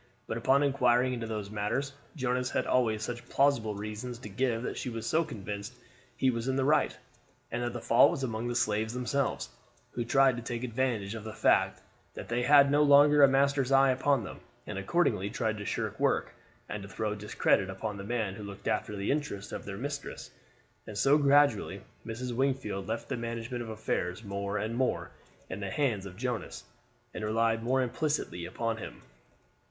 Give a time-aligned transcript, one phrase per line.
[0.25, 4.75] But upon inquiring into these matters, Jonas had always such plausible reasons to give that
[4.75, 5.75] she was convinced
[6.17, 6.97] he was in the right,
[7.51, 9.49] and that the fault was among the slaves themselves,
[9.91, 11.83] who tried to take advantage of the fact
[12.15, 15.99] that they had no longer a master's eye upon them, and accordingly tried to shirk
[15.99, 16.33] work,
[16.67, 20.31] and to throw discredit upon the man who looked after the interests of their mistress;
[20.87, 22.33] and so gradually Mrs.
[22.35, 25.11] Wingfield left the management of affairs more and more
[25.47, 26.63] in the hands of Jonas,
[27.13, 29.03] and relied more implicitly upon him.